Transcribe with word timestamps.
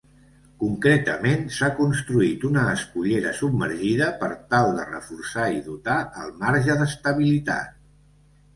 Concretament 0.61 1.43
s’ha 1.57 1.69
construït 1.79 2.45
una 2.49 2.63
escullera 2.77 3.35
submergida 3.41 4.09
per 4.23 4.31
tal 4.55 4.73
de 4.81 4.89
reforçar 4.89 5.47
i 5.61 5.65
dotar 5.71 6.01
el 6.25 6.35
marge 6.43 6.81
d’estabilitat. 6.83 7.81